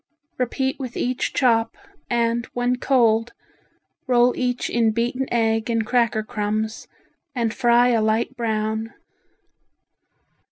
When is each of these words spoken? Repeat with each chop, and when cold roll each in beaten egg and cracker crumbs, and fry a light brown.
Repeat 0.39 0.79
with 0.79 0.97
each 0.97 1.31
chop, 1.31 1.77
and 2.09 2.47
when 2.55 2.77
cold 2.77 3.33
roll 4.07 4.35
each 4.35 4.67
in 4.67 4.89
beaten 4.89 5.31
egg 5.31 5.69
and 5.69 5.85
cracker 5.85 6.23
crumbs, 6.23 6.87
and 7.35 7.53
fry 7.53 7.89
a 7.89 8.01
light 8.01 8.35
brown. 8.35 8.95